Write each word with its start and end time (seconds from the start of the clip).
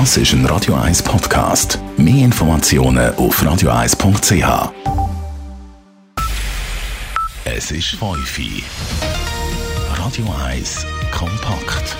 Das 0.00 0.16
ist 0.16 0.32
ein 0.32 0.44
Radio 0.46 0.74
1 0.74 1.04
Podcast. 1.04 1.78
Mehr 1.96 2.24
Informationen 2.24 3.14
auf 3.14 3.40
radio1.ch. 3.40 4.72
Es 7.44 7.70
ist 7.70 7.90
Feufi. 7.90 8.64
Radio 9.96 10.26
1 10.48 10.84
kompakt. 11.12 11.96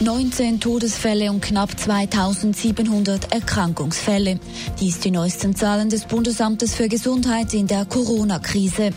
19 0.00 0.58
Todesfälle 0.58 1.30
und 1.30 1.40
knapp 1.40 1.78
2700 1.78 3.32
Erkrankungsfälle. 3.32 4.40
Dies 4.80 4.98
die 4.98 5.12
neuesten 5.12 5.54
Zahlen 5.54 5.88
des 5.88 6.06
Bundesamtes 6.06 6.74
für 6.74 6.88
Gesundheit 6.88 7.54
in 7.54 7.68
der 7.68 7.84
Corona-Krise. 7.84 8.90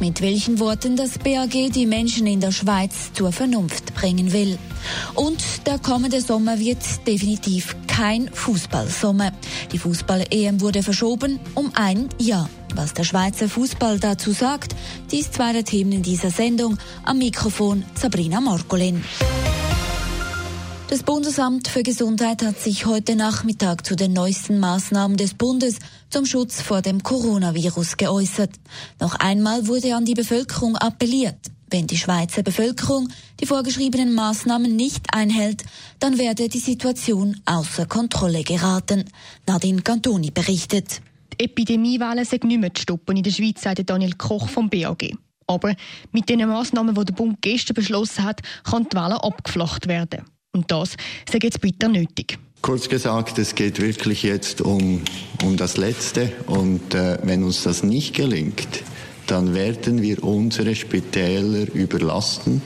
Mit 0.00 0.22
welchen 0.22 0.58
Worten 0.58 0.96
das 0.96 1.18
BAG 1.18 1.70
die 1.70 1.86
Menschen 1.86 2.26
in 2.26 2.40
der 2.40 2.52
Schweiz 2.52 3.12
zur 3.12 3.30
Vernunft 3.30 3.94
bringen 3.94 4.32
will. 4.32 4.58
Und 5.14 5.42
der 5.66 5.78
kommende 5.78 6.22
Sommer 6.22 6.58
wird 6.58 6.78
definitiv 7.06 7.76
kein 7.86 8.30
Fußballsommer. 8.32 9.32
Die 9.72 9.78
Fußball-EM 9.78 10.62
wurde 10.62 10.82
verschoben 10.82 11.38
um 11.54 11.72
ein 11.74 12.08
Jahr. 12.18 12.48
Was 12.74 12.94
der 12.94 13.04
Schweizer 13.04 13.48
Fußball 13.48 13.98
dazu 13.98 14.32
sagt, 14.32 14.74
dies 15.10 15.30
zwei 15.30 15.52
der 15.52 15.64
Themen 15.64 15.92
in 15.92 16.02
dieser 16.02 16.30
Sendung. 16.30 16.78
Am 17.04 17.18
Mikrofon 17.18 17.84
Sabrina 17.94 18.40
Morgolin. 18.40 19.04
Das 20.88 21.02
Bundesamt 21.02 21.68
für 21.68 21.82
Gesundheit 21.82 22.42
hat 22.42 22.58
sich 22.58 22.86
heute 22.86 23.14
Nachmittag 23.14 23.84
zu 23.84 23.94
den 23.94 24.14
neuesten 24.14 24.58
Maßnahmen 24.58 25.18
des 25.18 25.34
Bundes 25.34 25.80
zum 26.08 26.24
Schutz 26.24 26.62
vor 26.62 26.80
dem 26.80 27.02
Coronavirus 27.02 27.98
geäußert. 27.98 28.52
Noch 28.98 29.14
einmal 29.16 29.66
wurde 29.66 29.94
an 29.94 30.06
die 30.06 30.14
Bevölkerung 30.14 30.76
appelliert. 30.76 31.36
Wenn 31.68 31.86
die 31.86 31.98
Schweizer 31.98 32.42
Bevölkerung 32.42 33.10
die 33.38 33.44
vorgeschriebenen 33.44 34.14
Maßnahmen 34.14 34.74
nicht 34.74 35.12
einhält, 35.12 35.62
dann 35.98 36.16
werde 36.16 36.48
die 36.48 36.58
Situation 36.58 37.38
außer 37.44 37.84
Kontrolle 37.84 38.42
geraten. 38.42 39.04
Nadine 39.46 39.82
Cantoni 39.82 40.30
berichtet. 40.30 41.02
Die 41.34 41.44
Epidemiewelle 41.44 42.24
sei 42.24 42.40
nicht 42.42 42.60
mehr 42.60 42.72
zu 42.72 42.80
stoppen 42.80 43.18
in 43.18 43.24
der 43.24 43.30
Schweiz, 43.30 43.60
sagte 43.60 43.84
Daniel 43.84 44.14
Koch 44.14 44.48
vom 44.48 44.70
BAG. 44.70 45.14
Aber 45.46 45.76
mit 46.12 46.30
den 46.30 46.48
Maßnahmen, 46.48 46.94
die 46.94 47.04
der 47.04 47.12
Bund 47.12 47.42
gestern 47.42 47.74
beschlossen 47.74 48.24
hat, 48.24 48.40
kann 48.64 48.86
die 48.90 48.96
Welle 48.96 49.22
abgeflacht 49.22 49.86
werden. 49.86 50.24
Und 50.54 50.70
das 50.70 50.96
sei 51.30 51.38
jetzt 51.42 51.60
bitter 51.60 51.88
nötig. 51.88 52.38
Kurz 52.62 52.88
gesagt, 52.88 53.38
es 53.38 53.54
geht 53.54 53.80
wirklich 53.80 54.24
jetzt 54.24 54.60
um, 54.60 55.02
um 55.44 55.56
das 55.56 55.76
Letzte. 55.76 56.32
Und 56.46 56.94
äh, 56.94 57.18
wenn 57.22 57.44
uns 57.44 57.62
das 57.62 57.82
nicht 57.82 58.16
gelingt, 58.16 58.82
dann 59.28 59.54
werden 59.54 60.02
wir 60.02 60.24
unsere 60.24 60.74
Spitäler 60.74 61.72
überlasten. 61.72 62.60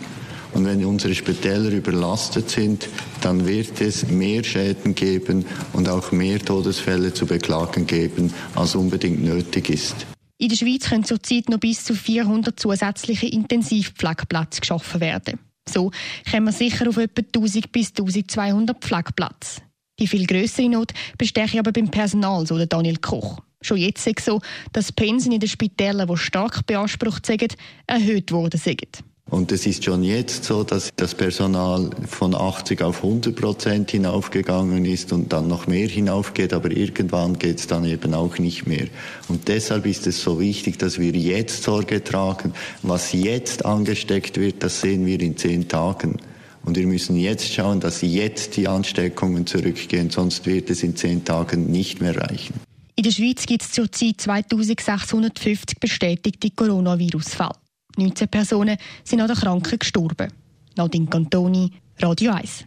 Und 0.55 0.65
wenn 0.65 0.85
unsere 0.85 1.15
Spitäler 1.15 1.71
überlastet 1.71 2.51
sind, 2.51 2.89
dann 3.21 3.47
wird 3.47 3.81
es 3.81 4.09
mehr 4.09 4.45
Schäden 4.45 4.95
geben 4.95 5.45
und 5.73 5.89
auch 5.89 6.13
mehr 6.13 6.39
Todesfälle 6.39 7.13
zu 7.13 7.27
beklagen 7.27 7.87
geben, 7.87 8.33
als 8.55 8.75
unbedingt 8.75 9.23
nötig 9.23 9.71
ist. 9.71 10.07
In 10.39 10.49
der 10.49 10.57
Schweiz 10.57 10.89
können 10.89 11.05
zurzeit 11.05 11.49
noch 11.49 11.59
bis 11.59 11.85
zu 11.85 11.95
400 11.95 12.59
zusätzliche 12.59 13.27
Intensivpflegeplätze 13.27 14.61
geschaffen 14.61 15.01
werden. 15.01 15.39
So 15.69 15.91
kommen 16.31 16.47
wir 16.47 16.53
sicher 16.53 16.89
auf 16.89 16.97
etwa 16.97 17.23
1000 17.23 17.73
bis 17.73 17.91
1200 17.91 18.83
Pflegeplätze. 18.83 19.63
Die 19.99 20.07
viel 20.07 20.27
größere 20.27 20.69
Not 20.69 20.93
bestehe 21.17 21.59
aber 21.59 21.73
beim 21.73 21.91
Personal, 21.91 22.47
so 22.47 22.57
der 22.57 22.67
Daniel 22.67 22.97
Koch. 22.97 23.41
Schon 23.61 23.77
jetzt 23.77 24.07
ist 24.07 24.19
es 24.19 24.25
so, 24.25 24.41
dass 24.73 24.91
Pensen 24.91 25.33
in 25.33 25.41
den 25.41 25.49
Spitälern, 25.49 26.09
die 26.09 26.17
stark 26.17 26.67
beansprucht 26.67 27.25
sind, 27.25 27.57
erhöht 27.87 28.33
worden 28.33 28.59
sind. 28.59 29.05
Und 29.33 29.51
es 29.51 29.65
ist 29.65 29.83
schon 29.83 30.03
jetzt 30.03 30.45
so, 30.45 30.63
dass 30.63 30.91
das 30.95 31.15
Personal 31.15 31.89
von 32.07 32.35
80 32.35 32.83
auf 32.83 33.03
100 33.03 33.35
Prozent 33.35 33.91
hinaufgegangen 33.91 34.85
ist 34.85 35.11
und 35.11 35.33
dann 35.33 35.49
noch 35.49 35.67
mehr 35.67 35.89
hinaufgeht, 35.89 36.53
aber 36.53 36.71
irgendwann 36.71 37.39
geht 37.39 37.59
es 37.59 37.67
dann 37.67 37.87
eben 37.87 38.13
auch 38.13 38.37
nicht 38.37 38.67
mehr. 38.67 38.89
Und 39.29 39.49
deshalb 39.49 39.87
ist 39.87 40.07
es 40.07 40.21
so 40.21 40.39
wichtig, 40.39 40.79
dass 40.79 40.99
wir 40.99 41.13
jetzt 41.13 41.63
Sorge 41.63 42.05
tragen. 42.05 42.53
Was 42.83 43.15
jetzt 43.15 43.65
angesteckt 43.65 44.39
wird, 44.39 44.63
das 44.63 44.83
sehen 44.83 45.07
wir 45.07 45.19
in 45.19 45.39
zehn 45.39 45.67
Tagen. 45.67 46.19
Und 46.67 46.77
wir 46.77 46.87
müssen 46.87 47.17
jetzt 47.17 47.55
schauen, 47.55 47.81
dass 47.81 48.03
jetzt 48.03 48.59
die 48.59 48.69
Ansteckungen 48.69 49.47
zurückgehen, 49.47 50.11
sonst 50.11 50.45
wird 50.45 50.69
es 50.69 50.83
in 50.83 50.95
zehn 50.95 51.25
Tagen 51.25 51.71
nicht 51.71 52.03
mehr 52.03 52.15
reichen. 52.19 52.61
In 52.97 53.05
der 53.05 53.13
Schweiz 53.13 53.47
gibt 53.47 53.63
es 53.63 53.73
zurzeit 53.73 54.21
2650 54.21 55.81
bestätigte 55.81 56.51
Coronavirus-Fälle. 56.51 57.62
19 57.97 58.29
Personen 58.29 58.77
sind 59.05 59.21
an 59.21 59.29
der 59.29 59.37
Krankheit 59.37 59.81
gestorben. 59.81 60.33
Nadine 60.77 61.07
Cantoni, 61.07 61.71
Radio 62.01 62.33
1. 62.33 62.65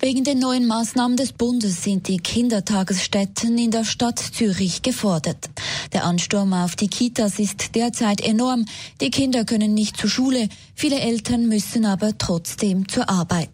Wegen 0.00 0.22
den 0.22 0.38
neuen 0.38 0.66
Maßnahmen 0.66 1.16
des 1.16 1.32
Bundes 1.32 1.82
sind 1.82 2.06
die 2.06 2.18
Kindertagesstätten 2.18 3.58
in 3.58 3.72
der 3.72 3.84
Stadt 3.84 4.20
Zürich 4.20 4.82
gefordert. 4.82 5.50
Der 5.92 6.04
Ansturm 6.04 6.52
auf 6.52 6.76
die 6.76 6.86
Kitas 6.86 7.40
ist 7.40 7.74
derzeit 7.74 8.20
enorm. 8.20 8.64
Die 9.00 9.10
Kinder 9.10 9.44
können 9.44 9.74
nicht 9.74 9.96
zur 9.96 10.08
Schule, 10.08 10.48
viele 10.76 11.00
Eltern 11.00 11.48
müssen 11.48 11.84
aber 11.84 12.16
trotzdem 12.16 12.88
zur 12.88 13.10
Arbeit. 13.10 13.50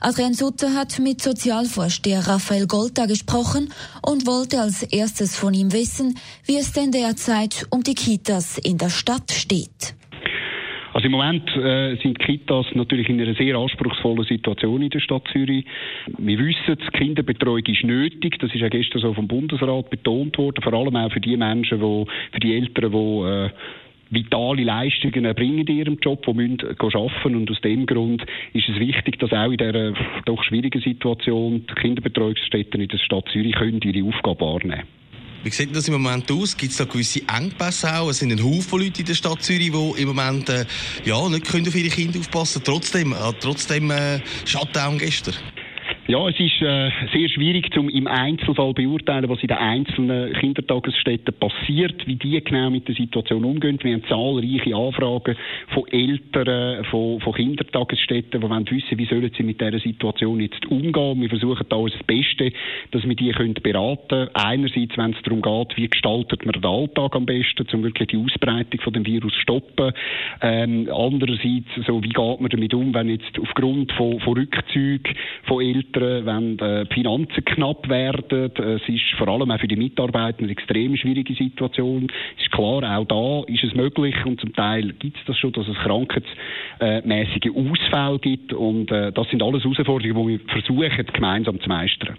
Adrian 0.00 0.34
Sutter 0.34 0.74
hat 0.74 0.98
mit 0.98 1.22
Sozialvorsteher 1.22 2.26
Raphael 2.26 2.66
Golda 2.66 3.06
gesprochen 3.06 3.72
und 4.02 4.26
wollte 4.26 4.60
als 4.60 4.82
erstes 4.82 5.36
von 5.36 5.54
ihm 5.54 5.72
wissen, 5.72 6.18
wie 6.44 6.58
es 6.58 6.72
denn 6.72 6.92
derzeit 6.92 7.66
um 7.70 7.82
die 7.82 7.94
Kitas 7.94 8.58
in 8.58 8.76
der 8.76 8.90
Stadt 8.90 9.32
steht. 9.32 9.94
Also 10.98 11.06
im 11.06 11.12
Moment 11.12 11.48
äh, 11.54 11.94
sind 12.02 12.18
Kitas 12.18 12.66
natürlich 12.74 13.08
in 13.08 13.20
einer 13.20 13.32
sehr 13.34 13.54
anspruchsvollen 13.54 14.24
Situation 14.24 14.82
in 14.82 14.90
der 14.90 14.98
Stadt 14.98 15.22
Zürich. 15.30 15.64
Wir 16.18 16.38
wissen, 16.40 16.76
die 16.76 16.98
Kinderbetreuung 16.98 17.64
ist 17.66 17.84
nötig. 17.84 18.36
Das 18.40 18.52
ist 18.52 18.60
ja 18.60 18.68
gestern 18.68 19.02
so 19.02 19.14
vom 19.14 19.28
Bundesrat 19.28 19.90
betont 19.90 20.36
worden. 20.38 20.60
Vor 20.60 20.72
allem 20.72 20.96
auch 20.96 21.12
für 21.12 21.20
die 21.20 21.36
Menschen, 21.36 21.80
wo, 21.80 22.08
für 22.32 22.40
die 22.40 22.52
Eltern, 22.52 22.90
die 22.90 23.22
äh, 23.22 23.50
vitale 24.10 24.64
Leistungen 24.64 25.24
erbringen 25.24 25.68
in 25.68 25.76
ihrem 25.76 25.98
Job, 26.02 26.26
die 26.26 26.34
müssen 26.34 26.66
arbeiten 26.68 27.36
und 27.36 27.48
aus 27.48 27.60
dem 27.60 27.86
Grund 27.86 28.26
ist 28.52 28.68
es 28.68 28.80
wichtig, 28.80 29.20
dass 29.20 29.32
auch 29.32 29.52
in 29.52 29.56
dieser 29.56 29.92
doch 30.24 30.42
schwierigen 30.42 30.80
Situation 30.80 31.64
die 31.64 31.74
Kinderbetreuungsstätten 31.74 32.80
in 32.80 32.88
der 32.88 32.98
Stadt 32.98 33.28
Zürich 33.32 33.54
können 33.54 33.80
ihre 33.84 34.04
Aufgabe 34.04 34.40
wahrnehmen 34.40 34.80
können. 34.80 34.98
Wie 35.44 35.50
sieht 35.50 35.74
das 35.74 35.86
im 35.86 35.94
Moment 35.94 36.30
aus? 36.32 36.56
Gibt 36.56 36.72
es 36.72 36.78
da 36.78 36.84
gewisse 36.84 37.22
Engpässe 37.28 37.94
auch? 37.94 38.10
Es 38.10 38.18
sind 38.18 38.32
ein 38.32 38.42
Haufen 38.42 38.80
Leute 38.80 39.00
in 39.00 39.06
der 39.06 39.14
Stadt 39.14 39.40
Zürich, 39.42 39.70
die 39.70 40.02
im 40.02 40.08
Moment 40.08 40.48
äh, 40.48 40.66
ja, 41.04 41.28
nicht 41.28 41.46
können 41.46 41.68
auf 41.68 41.74
ihre 41.76 41.88
Kinder 41.88 42.18
aufpassen 42.18 42.64
können. 42.64 42.80
Trotzdem, 42.80 43.12
äh, 43.12 43.32
trotzdem 43.40 43.90
äh, 43.90 44.20
Shutdown 44.44 44.98
gestern. 44.98 45.34
Ja, 46.10 46.26
es 46.26 46.40
ist 46.40 46.62
äh, 46.62 46.90
sehr 47.12 47.28
schwierig, 47.28 47.76
um 47.76 47.90
im 47.90 48.06
Einzelfall 48.06 48.72
beurteilen, 48.72 49.28
was 49.28 49.42
in 49.42 49.48
den 49.48 49.58
einzelnen 49.58 50.32
Kindertagesstätten 50.32 51.34
passiert, 51.34 52.06
wie 52.06 52.16
die 52.16 52.42
genau 52.42 52.70
mit 52.70 52.88
der 52.88 52.94
Situation 52.94 53.44
umgehen. 53.44 53.78
Wir 53.82 53.92
haben 53.92 54.04
zahlreiche 54.08 54.74
Anfragen 54.74 55.36
von 55.74 55.86
Eltern, 55.88 56.86
von, 56.86 57.20
von 57.20 57.34
Kindertagesstätten, 57.34 58.40
die 58.40 58.48
wollen 58.48 58.70
wissen, 58.70 58.96
wie 58.96 59.04
sollen 59.04 59.30
sie 59.36 59.42
mit 59.42 59.60
dieser 59.60 59.78
Situation 59.80 60.40
jetzt 60.40 60.64
umgehen. 60.64 61.20
Wir 61.20 61.28
versuchen 61.28 61.66
da 61.68 61.76
das 61.76 62.02
Beste, 62.06 62.52
dass 62.92 63.06
wir 63.06 63.14
die 63.14 63.30
können 63.32 63.52
beraten. 63.52 64.30
Einerseits, 64.32 64.96
wenn 64.96 65.12
es 65.12 65.22
darum 65.24 65.42
geht, 65.42 65.76
wie 65.76 65.90
gestaltet 65.90 66.46
man 66.46 66.54
den 66.54 66.64
Alltag 66.64 67.16
am 67.16 67.26
besten, 67.26 67.66
um 67.74 67.82
wirklich 67.82 68.08
die 68.08 68.16
Ausbreitung 68.16 68.80
von 68.80 68.94
dem 68.94 69.04
Virus 69.04 69.34
zu 69.34 69.40
stoppen. 69.40 69.92
Ähm, 70.40 70.88
andererseits, 70.90 71.68
so, 71.86 72.02
wie 72.02 72.08
geht 72.08 72.40
man 72.40 72.48
damit 72.48 72.72
um, 72.72 72.94
wenn 72.94 73.10
jetzt 73.10 73.38
aufgrund 73.38 73.92
von, 73.92 74.18
von 74.20 74.38
Rückzügen 74.38 75.14
von 75.44 75.62
Eltern 75.62 75.97
Eltern, 76.00 76.26
wenn 76.26 76.56
die 76.56 76.94
Finanzen 76.94 77.44
knapp 77.44 77.88
werden. 77.88 78.50
Es 78.56 78.88
ist 78.88 79.16
vor 79.16 79.28
allem 79.28 79.50
auch 79.50 79.60
für 79.60 79.68
die 79.68 79.76
Mitarbeiter 79.76 80.40
eine 80.40 80.52
extrem 80.52 80.96
schwierige 80.96 81.34
Situation. 81.34 82.08
Es 82.36 82.44
ist 82.44 82.52
klar, 82.52 82.98
auch 82.98 83.04
da 83.04 83.52
ist 83.52 83.64
es 83.64 83.74
möglich 83.74 84.14
und 84.24 84.40
zum 84.40 84.52
Teil 84.54 84.92
gibt 84.98 85.16
es 85.18 85.24
das 85.26 85.36
schon, 85.36 85.52
dass 85.52 85.66
es 85.68 85.76
krankheitsmäßige 85.76 87.52
Ausfälle 87.54 88.18
gibt 88.18 88.52
und 88.52 88.90
äh, 88.90 89.12
das 89.12 89.28
sind 89.30 89.42
alles 89.42 89.64
Herausforderungen, 89.64 90.38
die 90.38 90.46
wir 90.46 90.62
versuchen 90.62 91.06
gemeinsam 91.12 91.60
zu 91.60 91.68
meistern. 91.68 92.16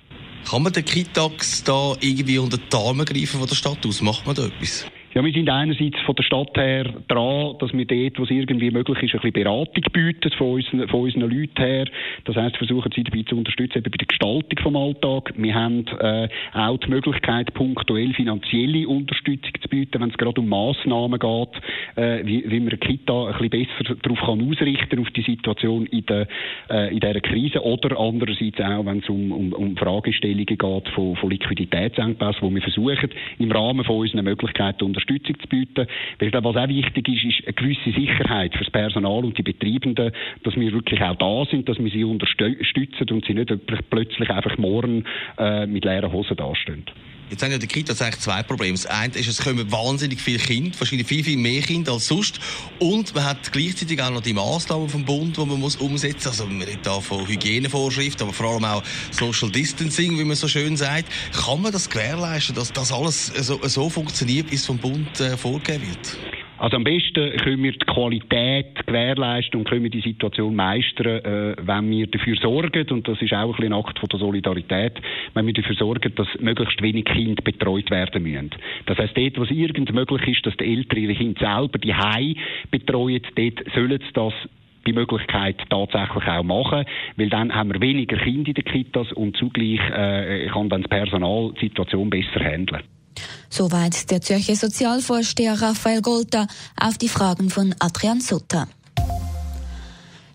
Kann 0.49 0.63
man 0.63 0.73
den 0.73 0.85
Kitax 0.85 1.63
da 1.63 1.93
irgendwie 2.01 2.37
unter 2.37 2.57
die 2.57 2.75
Arme 2.75 3.05
greifen 3.05 3.39
von 3.39 3.47
der 3.47 3.55
Stadt 3.55 3.85
aus? 3.85 4.01
Macht 4.01 4.25
man 4.25 4.35
da 4.35 4.45
etwas? 4.45 4.89
Ja, 5.15 5.25
wir 5.25 5.33
sind 5.33 5.49
einerseits 5.49 5.99
von 6.05 6.13
der 6.13 6.21
Stadt 6.21 6.55
her 6.55 6.83
dran, 7.07 7.55
dass 7.59 7.73
wir 7.73 7.85
dort, 7.85 8.19
wo 8.19 8.23
es 8.25 8.29
irgendwie 8.29 8.69
möglich 8.69 9.01
ist, 9.01 9.15
ein 9.15 9.21
bisschen 9.21 9.43
Beratung 9.43 9.83
bieten 9.91 10.31
von 10.37 10.51
unseren, 10.51 10.87
von 10.87 11.01
unseren 11.01 11.21
Leuten 11.21 11.57
her. 11.57 11.85
Das 12.25 12.35
heisst, 12.35 12.57
versuchen 12.57 12.91
sie 12.95 13.03
dabei 13.03 13.23
zu 13.23 13.35
unterstützen, 13.35 13.79
eben 13.79 13.89
bei 13.89 13.97
der 13.97 14.05
Gestaltung 14.05 14.59
vom 14.61 14.75
Alltag. 14.75 15.33
Wir 15.35 15.55
haben 15.55 15.87
äh, 15.99 16.29
auch 16.53 16.77
die 16.77 16.89
Möglichkeit, 16.89 17.51
punktuell 17.55 18.13
finanzielle 18.13 18.87
Unterstützung 18.87 19.51
zu 19.59 19.67
bieten, 19.67 19.99
wenn 19.99 20.11
es 20.11 20.17
gerade 20.17 20.41
um 20.41 20.47
Massnahmen 20.47 21.19
geht, 21.19 21.61
äh, 21.95 22.23
wie, 22.23 22.43
wie 22.45 22.59
man 22.59 22.69
eine 22.69 22.77
Kita 22.77 23.29
ein 23.29 23.49
bisschen 23.49 23.49
besser 23.49 23.95
darauf 24.03 24.19
kann 24.19 24.47
ausrichten 24.47 24.99
auf 24.99 25.09
die 25.09 25.23
Situation 25.23 25.87
in, 25.87 26.05
der, 26.05 26.27
äh, 26.69 26.93
in 26.93 26.99
dieser 26.99 27.21
Krise 27.21 27.63
oder 27.63 27.99
andererseits 27.99 28.61
auch, 28.61 28.85
wenn 28.85 28.99
es 28.99 29.09
um, 29.09 29.31
um, 29.31 29.53
um 29.53 29.75
Fragestellungen 29.75 30.45
geht 30.45 30.89
von, 30.89 31.15
von 31.15 31.31
Liquiditätsengpässen, 31.31 32.41
wo 32.41 32.53
wir 32.53 32.61
versuchen, 32.61 33.09
im 33.39 33.51
Rahmen 33.51 33.83
von 33.83 33.97
unseren 33.97 34.23
Möglichkeiten 34.23 34.83
Unterstützung 34.99 35.39
zu 35.39 35.47
bieten. 35.47 35.87
Weil 36.19 36.33
was 36.33 36.55
auch 36.55 36.67
wichtig 36.67 37.07
ist, 37.07 37.23
ist 37.25 37.47
eine 37.47 37.53
gewisse 37.53 37.91
Sicherheit 37.91 38.53
für 38.53 38.63
das 38.63 38.71
Personal 38.71 39.23
und 39.23 39.37
die 39.37 39.43
Betreibenden, 39.43 40.11
dass 40.43 40.55
wir 40.55 40.71
wirklich 40.71 41.01
auch 41.01 41.15
da 41.15 41.45
sind, 41.49 41.67
dass 41.69 41.79
wir 41.79 41.89
sie 41.89 42.03
unterstützen 42.03 43.09
und 43.11 43.25
sie 43.25 43.33
nicht 43.33 43.51
plötzlich 43.89 44.29
einfach 44.29 44.57
morgen 44.57 45.05
äh, 45.37 45.65
mit 45.65 45.85
leeren 45.85 46.11
Hosen 46.11 46.37
dastehen. 46.37 46.83
Jetzt 47.29 47.43
haben 47.43 47.51
ja 47.51 47.59
die 47.59 47.67
Kitas 47.67 48.01
eigentlich 48.01 48.21
zwei 48.21 48.41
Probleme. 48.41 48.73
Das 48.73 48.87
eine 48.87 49.13
ist, 49.13 49.27
es 49.27 49.37
kommen 49.37 49.71
wahnsinnig 49.71 50.19
viele 50.19 50.39
Kinder, 50.39 50.77
wahrscheinlich 50.79 51.07
viel, 51.07 51.23
viel 51.23 51.37
mehr 51.37 51.61
Kinder 51.61 51.93
als 51.93 52.07
sonst. 52.07 52.39
Und 52.79 53.13
man 53.13 53.25
hat 53.25 53.51
gleichzeitig 53.51 54.01
auch 54.01 54.09
noch 54.09 54.21
die 54.21 54.33
Maßnahmen 54.33 54.89
vom 54.89 55.05
Bund, 55.05 55.37
die 55.37 55.45
man 55.45 55.59
muss 55.59 55.75
umsetzen 55.75 56.29
muss. 56.29 56.39
Also 56.39 56.45
man 56.47 56.61
redet 56.61 56.85
da 56.85 56.99
von 56.99 57.27
Hygienevorschriften, 57.27 58.23
aber 58.23 58.33
vor 58.33 58.47
allem 58.47 58.65
auch 58.65 58.83
Social 59.11 59.51
Distancing, 59.51 60.17
wie 60.17 60.23
man 60.23 60.35
so 60.35 60.47
schön 60.47 60.75
sagt. 60.75 61.05
Kann 61.33 61.61
man 61.61 61.71
das 61.71 61.89
gewährleisten, 61.89 62.55
dass 62.55 62.73
das 62.73 62.91
alles 62.91 63.27
so, 63.27 63.59
so 63.63 63.89
funktioniert, 63.89 64.49
wie 64.49 64.55
es 64.55 64.65
vom 64.65 64.79
Bund 64.79 65.19
äh, 65.19 65.37
vorgegeben 65.37 65.87
wird? 65.87 66.38
Also 66.59 66.75
am 66.75 66.83
besten 66.83 67.37
können 67.37 67.63
wir 67.63 67.71
die 67.71 67.85
Qualität 67.85 68.85
gewährleisten 68.85 69.59
und 69.59 69.69
können 69.69 69.83
wir 69.83 69.89
die 69.89 70.01
Situation 70.01 70.55
meistern, 70.55 71.23
äh, 71.23 71.55
wenn 71.61 71.89
wir 71.89 72.07
dafür 72.07 72.35
sorgen, 72.35 72.85
und 72.89 73.07
das 73.07 73.21
ist 73.21 73.33
auch 73.33 73.57
ein, 73.57 73.67
ein 73.67 73.73
Akt 73.73 73.97
von 73.97 74.09
der 74.09 74.19
Solidarität, 74.19 74.99
wenn 75.33 75.47
wir 75.47 75.53
dafür 75.53 75.75
sorgen, 75.75 76.13
dass 76.15 76.27
möglichst 76.39 76.81
wenig 76.81 77.05
Kinder 77.05 77.41
betreut 77.41 77.89
werden 77.89 78.23
müssen. 78.23 78.49
Das 78.87 78.97
heißt, 78.97 79.15
dort, 79.15 79.39
was 79.39 79.51
irgend 79.51 79.93
möglich 79.93 80.27
ist, 80.27 80.45
dass 80.45 80.57
die 80.57 80.75
Eltern 80.75 80.99
ihre 80.99 81.15
Kinder 81.15 81.39
selber 81.39 81.79
die 81.79 81.95
Hai 81.95 82.35
betreuen, 82.69 83.21
dort 83.35 83.63
sollen 83.73 83.99
sie 83.99 84.13
das 84.13 84.33
die 84.85 84.93
Möglichkeit 84.93 85.57
tatsächlich 85.69 86.27
auch 86.27 86.43
machen, 86.43 86.83
weil 87.15 87.29
dann 87.29 87.55
haben 87.55 87.71
wir 87.71 87.79
weniger 87.79 88.17
Kinder 88.17 88.49
in 88.49 88.53
den 88.53 88.63
Kitas 88.65 89.11
und 89.13 89.37
zugleich 89.37 89.79
äh, 89.91 90.47
kann 90.47 90.67
dann 90.69 90.81
das 90.81 90.89
Personal 90.89 91.53
die 91.55 91.67
Situation 91.67 92.09
besser 92.09 92.39
handeln. 92.43 92.81
Soweit 93.49 94.09
der 94.11 94.21
Zürcher 94.21 94.55
Sozialvorsteher 94.55 95.61
Raphael 95.61 96.01
Golta 96.01 96.47
auf 96.79 96.97
die 96.97 97.09
Fragen 97.09 97.49
von 97.49 97.75
Adrian 97.79 98.21
Sutter. 98.21 98.67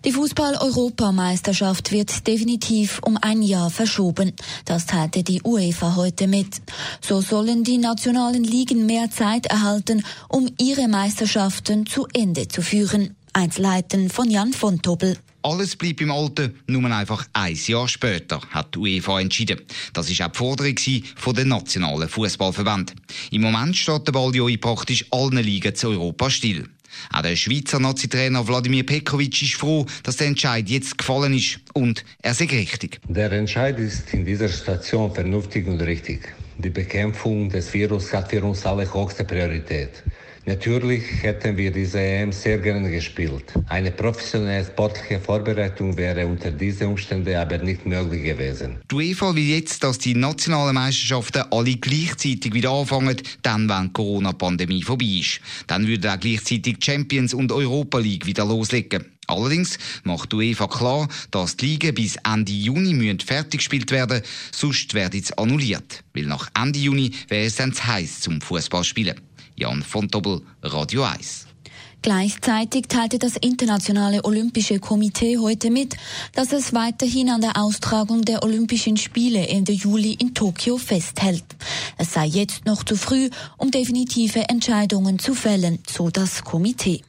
Die 0.05 0.11
Fußball-Europameisterschaft 0.11 1.91
wird 1.91 2.27
definitiv 2.27 2.99
um 3.03 3.17
ein 3.19 3.41
Jahr 3.41 3.71
verschoben. 3.71 4.33
Das 4.63 4.85
teilte 4.85 5.23
die 5.23 5.41
UEFA 5.43 5.95
heute 5.95 6.27
mit. 6.27 6.61
So 7.01 7.21
sollen 7.21 7.63
die 7.63 7.79
nationalen 7.79 8.43
Ligen 8.43 8.85
mehr 8.85 9.09
Zeit 9.09 9.47
erhalten, 9.47 10.05
um 10.29 10.47
ihre 10.61 10.87
Meisterschaften 10.87 11.87
zu 11.87 12.05
Ende 12.13 12.47
zu 12.47 12.61
führen. 12.61 13.15
Einzelheiten 13.33 14.11
von 14.11 14.29
Jan 14.29 14.53
von 14.53 14.79
Tobel. 14.79 15.17
Alles 15.45 15.75
bleibt 15.75 16.01
im 16.01 16.09
Alten, 16.09 16.55
nur 16.65 16.89
einfach 16.89 17.27
ein 17.33 17.53
Jahr 17.53 17.87
später, 17.87 18.41
hat 18.49 18.73
die 18.73 18.79
UEFA 18.79 19.21
entschieden. 19.21 19.61
Das 19.93 20.09
ist 20.09 20.19
auch 20.23 20.31
die 20.31 20.37
Forderung 20.39 20.75
von 21.15 21.35
den 21.35 21.49
nationalen 21.49 22.09
Fußballverbänden. 22.09 22.99
Im 23.29 23.43
Moment 23.43 23.77
steht 23.77 24.07
der 24.07 24.11
Ball 24.11 24.35
in 24.35 24.59
praktisch 24.59 25.05
allen 25.11 25.37
Ligen 25.37 25.75
zu 25.75 25.89
Europa 25.89 26.31
still. 26.31 26.67
Auch 27.13 27.21
der 27.21 27.35
Schweizer 27.35 27.79
Nazi-Trainer 27.79 28.47
Wladimir 28.47 28.87
Pekovic 28.87 29.39
ist 29.43 29.53
froh, 29.53 29.85
dass 30.01 30.17
der 30.17 30.25
Entscheid 30.25 30.67
jetzt 30.67 30.97
gefallen 30.97 31.35
ist 31.35 31.59
und 31.73 32.03
er 32.23 32.33
sei 32.33 32.45
richtig. 32.45 32.99
Der 33.07 33.31
Entscheid 33.31 33.77
ist 33.77 34.15
in 34.15 34.25
dieser 34.25 34.49
Situation 34.49 35.13
vernünftig 35.13 35.67
und 35.67 35.79
richtig. 35.79 36.21
Die 36.57 36.71
Bekämpfung 36.71 37.49
des 37.49 37.71
Virus 37.71 38.11
hat 38.13 38.31
für 38.31 38.43
uns 38.43 38.65
alle 38.65 38.91
höchste 38.91 39.23
Priorität. 39.23 39.91
Natürlich 40.47 41.23
hätten 41.23 41.57
wir 41.57 41.71
diese 41.71 41.99
EM 41.99 42.31
sehr 42.31 42.59
gerne 42.59 42.91
gespielt. 42.91 43.45
Eine 43.67 43.89
professionelle 43.89 44.63
sportliche 44.63 45.19
Vorbereitung 45.19 45.97
wäre 45.97 46.27
unter 46.27 46.51
diesen 46.51 46.89
Umständen 46.89 47.35
aber 47.35 47.57
nicht 47.57 47.87
möglich 47.87 48.23
gewesen. 48.23 48.77
Die 48.91 48.95
UEFA 48.95 49.33
will 49.33 49.43
jetzt, 49.43 49.83
dass 49.83 49.97
die 49.97 50.13
nationalen 50.13 50.75
Meisterschaften 50.75 51.45
alle 51.49 51.75
gleichzeitig 51.77 52.53
wieder 52.53 52.69
anfangen, 52.69 53.19
dann 53.41 53.67
wenn 53.67 53.87
die 53.87 53.93
Corona-Pandemie 53.93 54.83
vorbei 54.83 55.19
ist. 55.21 55.41
Dann 55.65 55.87
würden 55.87 56.11
auch 56.11 56.19
gleichzeitig 56.19 56.77
Champions 56.79 57.33
und 57.33 57.51
Europa 57.51 57.97
League 57.97 58.27
wieder 58.27 58.45
loslegen. 58.45 59.03
Allerdings 59.25 59.79
macht 60.03 60.31
die 60.31 60.35
UEFA 60.35 60.67
klar, 60.67 61.07
dass 61.31 61.57
die 61.57 61.65
Ligen 61.65 61.95
bis 61.95 62.17
Ende 62.17 62.51
Juni 62.51 62.93
müssen 62.93 63.19
fertig 63.19 63.61
gespielt 63.61 63.89
werden, 63.89 64.21
sonst 64.51 64.93
werden 64.93 65.23
sie 65.23 65.35
annulliert. 65.39 66.03
Weil 66.13 66.25
nach 66.25 66.51
Ende 66.55 66.77
Juni 66.77 67.11
wäre 67.29 67.45
es 67.45 67.55
dann 67.55 67.73
zu 67.73 67.87
heiß 67.87 68.19
zum 68.19 68.41
Fußballspielen. 68.41 69.15
Jan 69.55 69.83
von 69.83 70.07
Dobbel, 70.07 70.41
Radio 70.61 71.03
1. 71.03 71.47
Gleichzeitig 72.01 72.87
teilte 72.87 73.17
das 73.17 73.35
Internationale 73.35 74.23
Olympische 74.25 74.79
Komitee 74.79 75.39
heute 75.39 75.71
mit, 75.71 75.95
dass 76.33 76.51
es 76.51 76.73
weiterhin 76.73 77.29
an 77.29 77.41
der 77.41 77.57
Austragung 77.57 78.21
der 78.21 78.43
Olympischen 78.43 78.95
Spiele 78.95 79.47
Ende 79.47 79.71
Juli 79.71 80.13
in 80.13 80.35
Tokio 80.35 80.77
festhält. 80.77 81.45
Es 81.97 82.13
sei 82.13 82.27
jetzt 82.27 82.65
noch 82.65 82.83
zu 82.83 82.95
früh, 82.95 83.29
um 83.57 83.71
definitive 83.71 84.49
Entscheidungen 84.49 85.17
zu 85.17 85.33
fällen, 85.33 85.79
so 85.89 86.11
das 86.11 86.43
Komitee. 86.43 87.01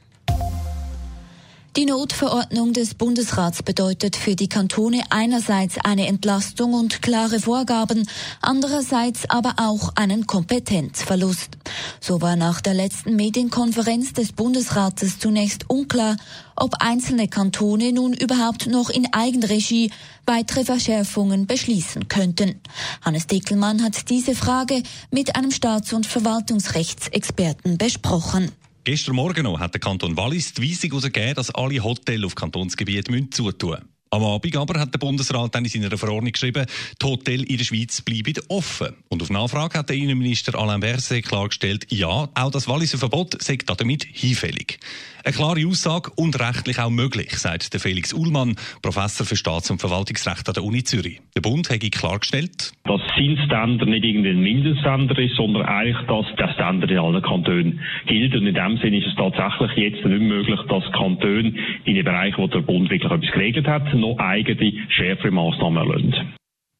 Die 1.77 1.85
Notverordnung 1.85 2.73
des 2.73 2.95
Bundesrats 2.95 3.61
bedeutet 3.61 4.15
für 4.15 4.35
die 4.35 4.49
Kantone 4.49 5.03
einerseits 5.11 5.77
eine 5.77 6.07
Entlastung 6.07 6.73
und 6.73 7.03
klare 7.03 7.39
Vorgaben, 7.39 8.09
andererseits 8.41 9.29
aber 9.29 9.53
auch 9.57 9.91
einen 9.95 10.25
Kompetenzverlust. 10.25 11.51
So 11.99 12.19
war 12.19 12.35
nach 12.35 12.61
der 12.61 12.73
letzten 12.73 13.15
Medienkonferenz 13.15 14.13
des 14.13 14.31
Bundesrates 14.31 15.19
zunächst 15.19 15.69
unklar, 15.69 16.17
ob 16.55 16.73
einzelne 16.79 17.27
Kantone 17.27 17.93
nun 17.93 18.13
überhaupt 18.13 18.65
noch 18.65 18.89
in 18.89 19.13
Eigenregie 19.13 19.91
weitere 20.25 20.65
Verschärfungen 20.65 21.45
beschließen 21.45 22.07
könnten. 22.07 22.59
Hannes 23.03 23.27
Dickelmann 23.27 23.83
hat 23.83 24.09
diese 24.09 24.33
Frage 24.33 24.81
mit 25.11 25.35
einem 25.35 25.51
Staats- 25.51 25.93
und 25.93 26.07
Verwaltungsrechtsexperten 26.07 27.77
besprochen. 27.77 28.51
Gestern 28.87 29.17
Morgen 29.17 29.43
noch 29.43 29.59
hat 29.59 29.73
der 29.73 29.81
Kanton 29.81 30.15
Wallis 30.15 30.53
die 30.53 30.61
Weisung 30.61 30.91
herausgegeben, 30.91 31.35
dass 31.35 31.53
alle 31.53 31.83
Hotels 31.83 32.23
auf 32.23 32.35
Kantonsgebiet 32.35 33.33
zutun 33.33 33.71
müssen. 33.71 33.96
Am 34.09 34.23
Abend 34.23 34.55
aber 34.55 34.79
hat 34.79 34.93
der 34.93 34.99
Bundesrat 34.99 35.53
dann 35.53 35.65
in 35.65 35.69
seiner 35.69 35.97
Verordnung 35.97 36.31
geschrieben, 36.31 36.65
die 37.01 37.05
Hotels 37.05 37.43
in 37.43 37.57
der 37.57 37.65
Schweiz 37.65 38.01
bleiben 38.01 38.35
offen. 38.47 38.95
Und 39.09 39.21
auf 39.21 39.29
Nachfrage 39.29 39.79
hat 39.79 39.89
der 39.89 39.97
Innenminister 39.97 40.57
Alain 40.57 40.79
Berset 40.79 41.25
klargestellt, 41.25 41.87
ja, 41.89 42.29
auch 42.33 42.51
das 42.51 42.67
Walliser 42.67 42.97
Verbot 42.97 43.41
sei 43.41 43.57
damit 43.65 44.05
hinfällig. 44.05 44.79
Eine 45.23 45.35
klare 45.35 45.67
Aussage 45.67 46.11
und 46.15 46.39
rechtlich 46.39 46.79
auch 46.79 46.89
möglich, 46.89 47.37
sagt 47.37 47.73
der 47.73 47.81
Felix 47.81 48.13
Uhlmann, 48.13 48.55
Professor 48.81 49.25
für 49.25 49.35
Staats- 49.35 49.69
und 49.69 49.81
Verwaltungsrecht 49.81 50.47
an 50.47 50.53
der 50.53 50.63
Uni 50.63 50.85
Zürich. 50.85 51.19
Der 51.35 51.41
Bund 51.41 51.69
hat 51.69 51.81
klargestellt, 51.91 52.71
dass 52.85 53.01
Zielstandard 53.17 53.89
nicht 53.89 54.05
irgendein 54.05 54.39
Mindeststandard 54.39 55.19
ist, 55.19 55.35
sondern 55.35 55.63
eigentlich, 55.63 55.97
dass 56.07 56.25
der 56.37 56.53
Standard 56.53 56.91
in 56.91 56.97
allen 56.97 57.21
Kantonen 57.21 57.81
gilt. 58.05 58.35
Und 58.35 58.47
in 58.47 58.55
dem 58.55 58.77
Sinne 58.77 58.99
ist 58.99 59.07
es 59.07 59.15
tatsächlich 59.15 59.71
jetzt 59.75 60.05
nicht 60.05 60.21
möglich, 60.21 60.59
dass 60.69 60.83
Kantone 60.93 61.53
in 61.83 61.95
den 61.95 62.05
Bereichen, 62.05 62.37
wo 62.37 62.47
der 62.47 62.61
Bund 62.61 62.89
wirklich 62.89 63.11
etwas 63.11 63.31
geregelt 63.31 63.67
hat, 63.67 63.93
noch 63.97 64.17
eigene 64.19 64.87
schärfere 64.89 65.31
Massnahmen 65.31 65.77
erlassen. 65.77 66.33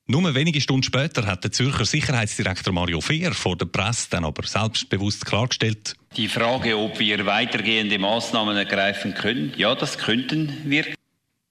Nur 0.09 0.33
wenige 0.35 0.61
Stunden 0.61 0.83
später 0.83 1.25
hat 1.25 1.43
der 1.43 1.51
Zürcher 1.51 1.83
Sicherheitsdirektor 1.83 2.73
Mario 2.73 3.01
Fehr 3.01 3.33
vor 3.33 3.57
der 3.57 3.65
Presse 3.65 4.09
dann 4.09 4.23
aber 4.23 4.43
selbstbewusst 4.43 5.25
klargestellt, 5.25 5.95
die 6.15 6.29
Frage, 6.29 6.77
ob 6.77 6.99
wir 6.99 7.25
weitergehende 7.25 7.99
Maßnahmen 7.99 8.55
ergreifen 8.55 9.13
können, 9.13 9.53
ja, 9.57 9.75
das 9.75 9.97
könnten 9.97 10.51
wir. 10.65 10.85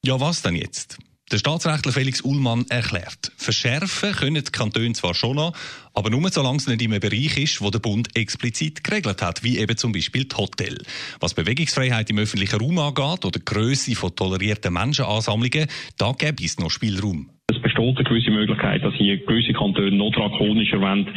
Ja, 0.05 0.19
was 0.19 0.43
denn 0.43 0.57
jetzt? 0.57 0.99
Der 1.33 1.39
Staatsrechtler 1.39 1.91
Felix 1.91 2.21
Ullmann 2.21 2.67
erklärt, 2.69 3.33
verschärfen 3.37 4.13
können 4.13 4.45
die 4.45 4.53
Kantone 4.53 4.93
zwar 4.93 5.13
schon 5.13 5.35
noch, 5.35 5.55
aber 5.93 6.09
nur 6.09 6.29
solange 6.29 6.59
es 6.59 6.69
nicht 6.69 6.81
in 6.81 6.93
einem 6.93 7.01
Bereich 7.01 7.37
ist, 7.37 7.61
wo 7.61 7.69
der 7.69 7.81
Bund 7.81 8.17
explizit 8.17 8.85
geregelt 8.85 9.21
hat, 9.23 9.43
wie 9.43 9.59
eben 9.59 9.77
zum 9.77 9.91
Beispiel 9.91 10.27
die 10.27 10.37
Hotel. 10.37 10.79
Was 11.19 11.35
Bewegungsfreiheit 11.35 12.11
im 12.11 12.21
öffentlichen 12.21 12.61
Raum 12.61 12.79
angeht 12.79 13.25
oder 13.25 13.41
die 13.41 13.45
Grösse 13.45 13.97
von 13.97 14.15
tolerierten 14.15 14.73
Menschenansammlungen, 14.73 15.67
da 15.99 16.13
gäbe 16.13 16.45
es 16.45 16.61
noch 16.61 16.71
Spielraum. 16.71 17.29
Es 17.51 17.61
besteht 17.61 17.97
eine 17.97 18.05
gewisse 18.05 18.31
Möglichkeit, 18.31 18.85
dass 18.85 18.95
hier 18.95 19.19
gewisse 19.19 19.53
Kantone 19.53 19.97
noch 19.97 20.13
drakonischer 20.13 20.81
wollen, 20.81 21.09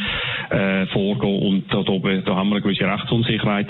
äh, 0.50 0.88
vorgehen 0.88 1.40
und 1.40 1.72
da, 1.72 1.84
da, 1.84 2.20
da 2.26 2.34
haben 2.34 2.48
wir 2.48 2.56
eine 2.56 2.62
gewisse 2.62 2.82
Rechtsunsicherheit. 2.82 3.68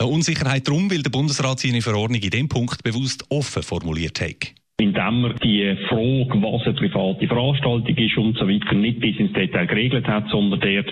Eine 0.00 0.10
Unsicherheit 0.10 0.66
darum, 0.66 0.90
weil 0.90 1.04
der 1.04 1.10
Bundesrat 1.10 1.60
seine 1.60 1.80
Verordnung 1.80 2.20
in 2.20 2.30
dem 2.30 2.48
Punkt 2.48 2.82
bewusst 2.82 3.24
offen 3.30 3.62
formuliert 3.62 4.20
hat 4.20 4.52
indem 4.78 5.22
man 5.22 5.36
die 5.42 5.76
Frage, 5.88 6.42
was 6.42 6.66
eine 6.66 6.74
private 6.74 7.26
Veranstaltung 7.26 7.96
ist 7.96 8.18
und 8.18 8.36
so 8.36 8.46
weiter, 8.46 8.74
nicht 8.74 9.00
bis 9.00 9.16
ins 9.18 9.32
Detail 9.32 9.66
geregelt 9.66 10.06
hat, 10.06 10.28
sondern 10.30 10.60
dort 10.60 10.86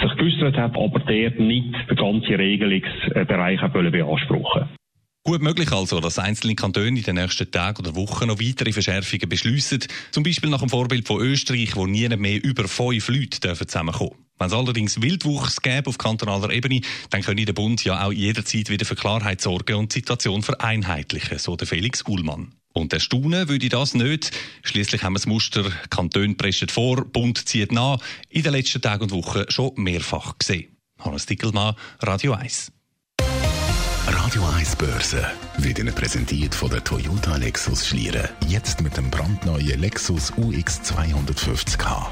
sich 0.00 0.18
geäussert 0.18 0.56
hat, 0.56 0.76
aber 0.76 1.00
dort 1.00 1.38
nicht 1.38 1.74
den 1.88 1.96
ganzen 1.96 2.34
Regelungsbereich 2.34 3.60
beanspruchen. 3.72 4.68
Gut 5.22 5.42
möglich 5.42 5.70
also, 5.70 6.00
dass 6.00 6.18
einzelne 6.18 6.54
Kantone 6.54 6.88
in 6.98 7.02
den 7.02 7.16
nächsten 7.16 7.50
Tagen 7.50 7.80
oder 7.80 7.94
Wochen 7.94 8.28
noch 8.28 8.40
weitere 8.40 8.72
Verschärfungen 8.72 9.28
beschließen, 9.28 9.80
zum 10.10 10.22
Beispiel 10.22 10.48
nach 10.48 10.60
dem 10.60 10.70
Vorbild 10.70 11.06
von 11.06 11.20
Österreich, 11.20 11.76
wo 11.76 11.86
nie 11.86 12.08
mehr 12.08 12.42
über 12.42 12.66
fünf 12.66 13.08
Leute 13.08 13.38
dürfen 13.38 13.68
zusammenkommen. 13.68 14.16
Wenn 14.38 14.46
es 14.46 14.54
allerdings 14.54 15.02
Wildwuchs 15.02 15.60
gäbe 15.60 15.90
auf 15.90 15.98
kantonaler 15.98 16.50
Ebene, 16.50 16.80
dann 17.10 17.20
könnte 17.20 17.44
der 17.44 17.52
Bund 17.52 17.84
ja 17.84 18.06
auch 18.06 18.12
jederzeit 18.12 18.70
wieder 18.70 18.86
für 18.86 18.96
Klarheit 18.96 19.42
sorgen 19.42 19.76
und 19.76 19.94
die 19.94 19.98
Situation 19.98 20.42
vereinheitlichen, 20.42 21.38
so 21.38 21.54
der 21.54 21.66
Felix 21.66 22.06
Uhlmann. 22.08 22.54
Und 22.72 22.92
erstaunen 22.92 23.48
würde 23.48 23.64
ich 23.64 23.70
das 23.70 23.94
nicht. 23.94 24.30
Schließlich 24.62 25.02
haben 25.02 25.14
wir 25.14 25.18
das 25.18 25.26
Muster 25.26 25.70
Kanton 25.90 26.36
preschen 26.36 26.68
vor, 26.68 27.04
Bund 27.04 27.48
zieht 27.48 27.72
nach, 27.72 27.98
in 28.28 28.42
den 28.42 28.52
letzten 28.52 28.80
Tagen 28.80 29.04
und 29.04 29.10
Wochen 29.12 29.44
schon 29.48 29.72
mehrfach 29.76 30.38
gesehen. 30.38 30.76
Hannes 30.98 31.26
Dickelmann, 31.26 31.74
Radio 32.00 32.34
1. 32.34 32.72
Radio 34.06 34.44
1 34.44 34.76
Börse 34.76 35.24
wird 35.58 35.78
Ihnen 35.78 35.94
präsentiert 35.94 36.54
von 36.54 36.70
der 36.70 36.82
Toyota 36.82 37.36
Lexus 37.36 37.86
Schlieren. 37.86 38.28
Jetzt 38.48 38.80
mit 38.80 38.96
dem 38.96 39.10
brandneuen 39.10 39.80
Lexus 39.80 40.32
UX 40.36 40.80
250k. 40.82 42.06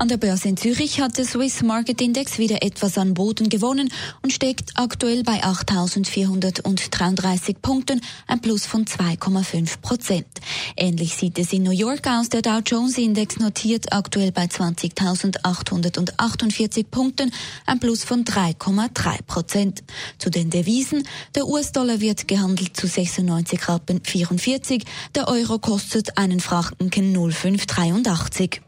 An 0.00 0.08
der 0.08 0.16
Börse 0.16 0.48
in 0.48 0.56
Zürich 0.56 1.00
hat 1.02 1.18
der 1.18 1.26
Swiss 1.26 1.60
Market 1.60 2.00
Index 2.00 2.38
wieder 2.38 2.62
etwas 2.62 2.96
an 2.96 3.12
Boden 3.12 3.50
gewonnen 3.50 3.92
und 4.22 4.32
steckt 4.32 4.70
aktuell 4.76 5.22
bei 5.24 5.44
8.433 5.44 7.56
Punkten, 7.60 8.00
ein 8.26 8.40
Plus 8.40 8.64
von 8.64 8.86
2,5 8.86 9.78
Prozent. 9.82 10.26
Ähnlich 10.74 11.16
sieht 11.16 11.38
es 11.38 11.52
in 11.52 11.64
New 11.64 11.70
York 11.70 12.06
aus. 12.06 12.30
Der 12.30 12.40
Dow 12.40 12.60
Jones 12.64 12.96
Index 12.96 13.38
notiert 13.40 13.92
aktuell 13.92 14.32
bei 14.32 14.46
20.848 14.46 16.86
Punkten, 16.90 17.30
ein 17.66 17.78
Plus 17.78 18.02
von 18.02 18.24
3,3 18.24 19.22
Prozent. 19.26 19.82
Zu 20.16 20.30
den 20.30 20.48
Devisen. 20.48 21.06
Der 21.34 21.46
US-Dollar 21.46 22.00
wird 22.00 22.26
gehandelt 22.26 22.74
zu 22.74 22.86
96 22.86 23.68
Rappen 23.68 24.00
44. 24.02 24.82
Der 25.14 25.28
Euro 25.28 25.58
kostet 25.58 26.16
einen 26.16 26.40
Franken 26.40 27.12
0,583. 27.12 28.62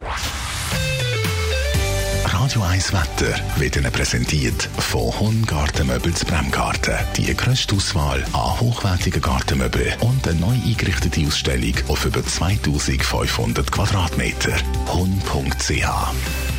Radio 2.42 2.62
1 2.62 2.92
Wetter 2.92 3.36
wird 3.54 3.76
Ihnen 3.76 3.92
präsentiert 3.92 4.68
von 4.76 5.16
Hongarten 5.20 5.86
Möbels 5.86 6.24
Bremgarten. 6.24 6.96
Die 7.16 7.32
grösste 7.36 7.76
Auswahl 7.76 8.24
an 8.32 8.58
hochwertigen 8.58 9.22
Gartenmöbeln 9.22 10.00
und 10.00 10.26
eine 10.26 10.40
neu 10.40 10.56
eingerichtete 10.66 11.24
Ausstellung 11.24 11.74
auf 11.86 12.04
über 12.04 12.26
2500 12.26 13.70
Quadratmeter. 13.70 14.56
Hon.ch 14.88 15.86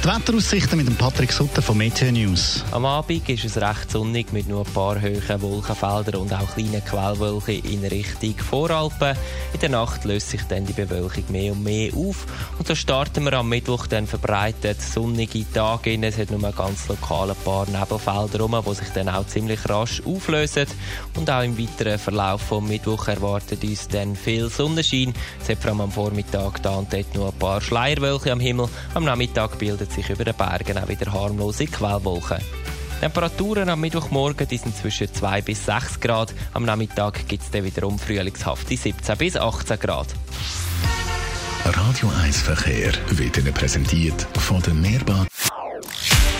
die 0.03 0.09
Wetteraussichten 0.09 0.77
mit 0.77 0.85
dem 0.85 0.97
Patrick 0.97 1.31
Sutter 1.31 1.61
von 1.61 1.77
Meteo 1.77 2.11
News. 2.11 2.65
Am 2.71 2.85
Abend 2.85 3.29
ist 3.29 3.45
es 3.45 3.55
recht 3.55 3.89
sonnig 3.89 4.33
mit 4.33 4.49
nur 4.49 4.65
ein 4.65 4.73
paar 4.73 5.01
hohen 5.01 5.41
Wolkenfeldern 5.41 6.21
und 6.21 6.33
auch 6.33 6.55
kleinen 6.55 6.83
Quellwolken 6.83 7.63
in 7.63 7.85
Richtung 7.85 8.37
Voralpen. 8.37 9.15
In 9.53 9.59
der 9.61 9.69
Nacht 9.69 10.03
löst 10.03 10.29
sich 10.29 10.43
dann 10.43 10.65
die 10.65 10.73
Bewölkung 10.73 11.23
mehr 11.29 11.53
und 11.53 11.63
mehr 11.63 11.93
auf. 11.95 12.25
Und 12.57 12.67
so 12.67 12.75
starten 12.75 13.23
wir 13.23 13.31
am 13.31 13.47
Mittwoch 13.47 13.87
dann 13.87 14.05
verbreitet 14.05 14.81
sonnige 14.81 15.45
Tage. 15.83 16.07
Es 16.07 16.17
hat 16.17 16.31
nur 16.31 16.51
ganz 16.51 16.87
lokal 16.87 17.31
ein 17.31 17.35
paar 17.43 17.67
Nebelfelder 17.67 18.39
rum, 18.39 18.57
die 18.65 18.75
sich 18.75 18.89
dann 18.89 19.09
auch 19.09 19.27
ziemlich 19.27 19.67
rasch 19.69 20.01
auflösen. 20.05 20.65
Und 21.15 21.29
auch 21.29 21.43
im 21.43 21.57
weiteren 21.57 21.99
Verlauf 21.99 22.41
vom 22.41 22.67
Mittwoch 22.67 23.07
erwartet 23.07 23.63
uns 23.63 23.87
dann 23.87 24.15
viel 24.15 24.49
Sonnenschein. 24.49 25.13
Es 25.41 25.49
hat 25.49 25.59
vor 25.59 25.71
allem 25.71 25.81
am 25.81 25.91
Vormittag 25.91 26.61
da 26.61 26.75
und 26.75 26.91
dort 26.91 27.13
nur 27.13 27.27
ein 27.27 27.39
paar 27.39 27.61
Schleierwölkchen 27.61 28.31
am 28.31 28.39
Himmel. 28.39 28.69
Am 28.93 29.03
Nachmittag 29.03 29.57
bildet 29.59 29.91
sich 29.91 30.09
über 30.09 30.23
den 30.23 30.35
Bergen 30.35 30.77
auch 30.77 30.87
wieder 30.87 31.11
harmlose 31.11 31.65
Quellwolken. 31.65 32.39
Temperaturen 32.99 33.67
am 33.67 33.81
Mittwochmorgen 33.81 34.47
die 34.47 34.57
sind 34.57 34.77
zwischen 34.77 35.13
2 35.13 35.41
bis 35.41 35.65
6 35.65 35.99
Grad. 35.99 36.33
Am 36.53 36.63
Nachmittag 36.63 37.27
gibt 37.27 37.43
es 37.43 37.51
dann 37.51 37.65
wiederum 37.65 37.99
frühlingshafte 37.99 38.77
17 38.77 39.17
bis 39.17 39.35
18 39.35 39.79
Grad. 39.79 40.07
Radio 41.65 42.11
1 42.21 42.41
Verkehr 42.41 42.91
wird 43.11 43.37
Ihnen 43.37 43.53
präsentiert 43.53 44.27
von 44.37 44.61
der 44.61 44.73
Mehrbad. 44.73 45.32